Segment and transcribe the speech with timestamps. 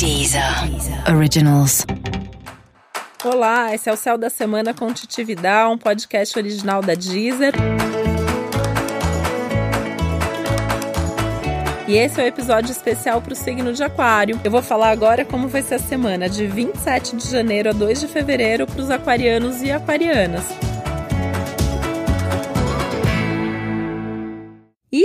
[0.00, 0.42] Deezer
[1.14, 1.84] Originals.
[3.22, 7.52] Olá, esse é o Céu da Semana com Titi Vidal, um podcast original da Deezer.
[11.86, 14.40] E esse é o um episódio especial para o signo de Aquário.
[14.42, 18.00] Eu vou falar agora como vai ser a semana de 27 de janeiro a 2
[18.00, 20.46] de fevereiro para os aquarianos e aquarianas.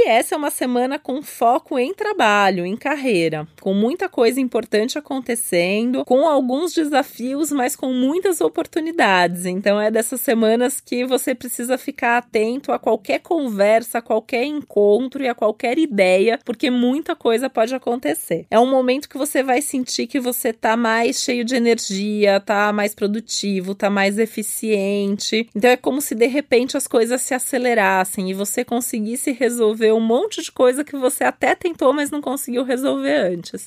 [0.08, 6.05] Essa é uma semana com foco em trabalho, em carreira, com muita coisa importante acontecendo,
[6.05, 9.48] com alguns desafios, mas com muitas oportunidades.
[9.48, 15.23] Então é dessas semanas que você precisa ficar atento a qualquer conversa, a qualquer encontro
[15.23, 18.45] e a qualquer ideia, porque muita coisa pode acontecer.
[18.52, 22.72] É um momento que você vai sentir que você tá mais cheio de energia, tá
[22.72, 25.50] mais produtivo, tá mais eficiente.
[25.56, 30.02] Então é como se de repente as coisas se acelerassem e você conseguisse resolver um
[30.02, 33.66] monte de coisa que você até tentou, mas não conseguiu resolver antes.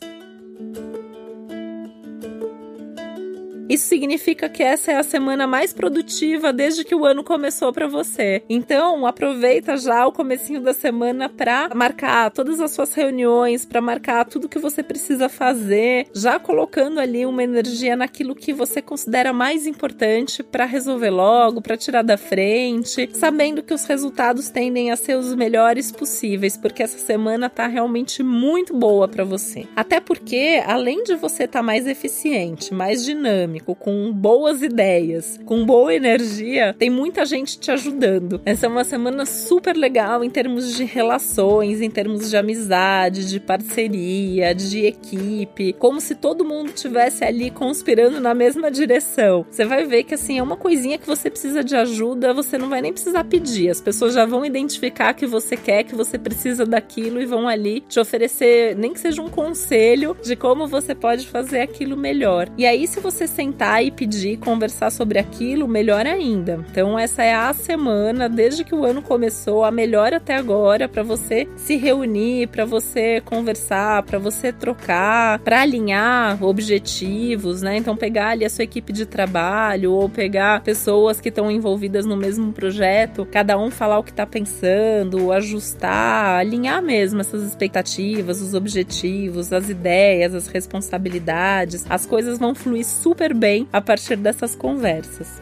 [3.69, 7.87] Isso significa que essa é a semana mais produtiva desde que o ano começou para
[7.87, 8.43] você.
[8.49, 14.25] Então, aproveita já o comecinho da semana para marcar todas as suas reuniões, para marcar
[14.25, 19.67] tudo que você precisa fazer, já colocando ali uma energia naquilo que você considera mais
[19.67, 25.17] importante para resolver logo, para tirar da frente, sabendo que os resultados tendem a ser
[25.17, 29.67] os melhores possíveis, porque essa semana tá realmente muito boa para você.
[29.77, 35.65] Até porque, além de você estar tá mais eficiente, mais dinâmico, com boas ideias, com
[35.65, 38.41] boa energia, tem muita gente te ajudando.
[38.45, 43.41] Essa é uma semana super legal em termos de relações, em termos de amizade, de
[43.41, 49.45] parceria, de equipe, como se todo mundo tivesse ali conspirando na mesma direção.
[49.51, 52.69] Você vai ver que assim é uma coisinha que você precisa de ajuda, você não
[52.69, 53.71] vai nem precisar pedir.
[53.71, 57.81] As pessoas já vão identificar que você quer, que você precisa daquilo e vão ali
[57.81, 62.49] te oferecer, nem que seja um conselho de como você pode fazer aquilo melhor.
[62.57, 66.65] E aí, se você sentir sentar e pedir, conversar sobre aquilo, melhor ainda.
[66.71, 71.03] Então, essa é a semana, desde que o ano começou, a melhor até agora, para
[71.03, 77.77] você se reunir, para você conversar, para você trocar, para alinhar objetivos, né?
[77.79, 82.17] Então, pegar ali a sua equipe de trabalho ou pegar pessoas que estão envolvidas no
[82.17, 88.55] mesmo projeto, cada um falar o que está pensando, ajustar, alinhar mesmo essas expectativas, os
[88.55, 91.87] objetivos, as ideias, as responsabilidades.
[91.89, 95.41] As coisas vão fluir super bem a partir dessas conversas.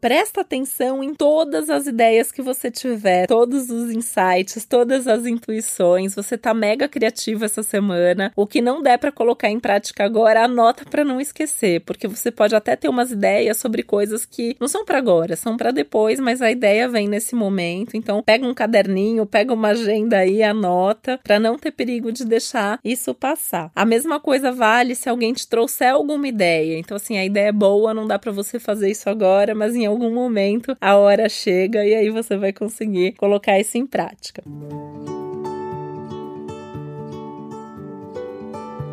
[0.00, 6.14] Presta atenção em todas as ideias que você tiver, todos os insights, todas as intuições.
[6.14, 8.32] Você tá mega criativo essa semana.
[8.34, 12.30] O que não der para colocar em prática agora, anota para não esquecer, porque você
[12.30, 16.18] pode até ter umas ideias sobre coisas que não são para agora, são para depois,
[16.18, 17.94] mas a ideia vem nesse momento.
[17.94, 22.80] Então, pega um caderninho, pega uma agenda aí, anota, para não ter perigo de deixar
[22.82, 23.70] isso passar.
[23.76, 26.78] A mesma coisa vale se alguém te trouxer alguma ideia.
[26.78, 29.89] Então, assim, a ideia é boa, não dá para você fazer isso agora, mas em
[29.90, 34.42] algum momento a hora chega e aí você vai conseguir colocar isso em prática.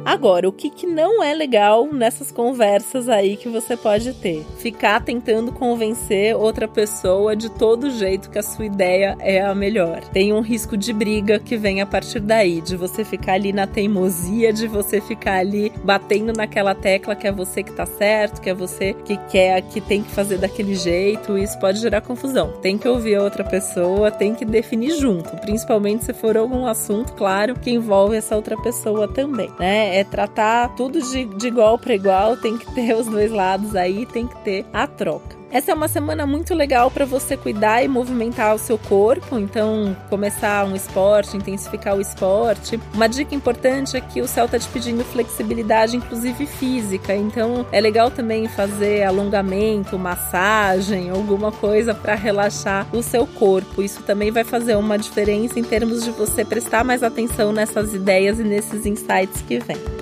[0.07, 4.45] Agora, o que, que não é legal nessas conversas aí que você pode ter?
[4.57, 9.99] Ficar tentando convencer outra pessoa de todo jeito que a sua ideia é a melhor.
[10.13, 13.67] Tem um risco de briga que vem a partir daí, de você ficar ali na
[13.67, 18.49] teimosia, de você ficar ali batendo naquela tecla que é você que tá certo, que
[18.49, 21.37] é você que quer, que tem que fazer daquele jeito.
[21.37, 22.53] Isso pode gerar confusão.
[22.61, 27.11] Tem que ouvir a outra pessoa, tem que definir junto, principalmente se for algum assunto,
[27.11, 29.96] claro, que envolve essa outra pessoa também, né?
[29.97, 34.05] É tratar tudo de, de igual para igual, tem que ter os dois lados aí,
[34.05, 35.35] tem que ter a troca.
[35.49, 39.95] Essa é uma semana muito legal para você cuidar e movimentar o seu corpo, então
[40.09, 42.77] começar um esporte, intensificar o esporte.
[42.93, 47.79] Uma dica importante é que o céu está te pedindo flexibilidade, inclusive física, então é
[47.79, 53.81] legal também fazer alongamento, massagem, alguma coisa para relaxar o seu corpo.
[53.81, 58.37] Isso também vai fazer uma diferença em termos de você prestar mais atenção nessas ideias
[58.39, 59.96] e nesses insights que vem.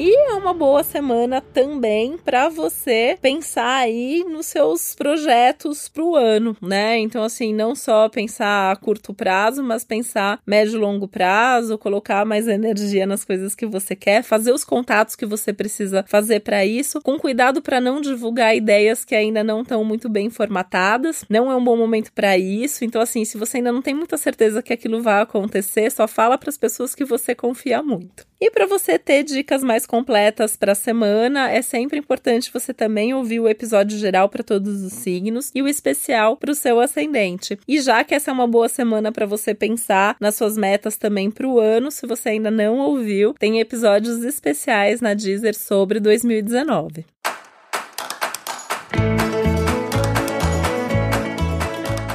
[0.00, 6.14] E é uma boa semana também para você pensar aí nos seus projetos para o
[6.14, 6.96] ano, né?
[6.98, 12.24] Então, assim, não só pensar a curto prazo, mas pensar médio e longo prazo, colocar
[12.24, 16.64] mais energia nas coisas que você quer, fazer os contatos que você precisa fazer para
[16.64, 21.24] isso, com cuidado para não divulgar ideias que ainda não estão muito bem formatadas.
[21.28, 22.84] Não é um bom momento para isso.
[22.84, 26.38] Então, assim, se você ainda não tem muita certeza que aquilo vai acontecer, só fala
[26.38, 28.27] para as pessoas que você confia muito.
[28.40, 33.12] E para você ter dicas mais completas para a semana, é sempre importante você também
[33.12, 37.58] ouvir o episódio geral para todos os signos e o especial para o seu ascendente.
[37.66, 41.32] E já que essa é uma boa semana para você pensar nas suas metas também
[41.32, 47.04] para o ano, se você ainda não ouviu, tem episódios especiais na Deezer sobre 2019.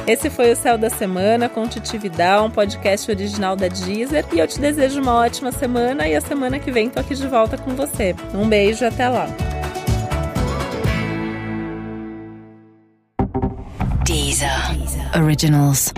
[0.06, 4.26] Esse foi o Céu da Semana com Titi Vidal, um podcast original da Deezer.
[4.34, 7.26] E eu te desejo uma ótima semana e a semana que vem tô aqui de
[7.26, 8.14] volta com você.
[8.34, 9.26] Um beijo, até lá.
[14.04, 14.76] Deezer.
[14.76, 15.22] Deezer.
[15.22, 15.94] Originals.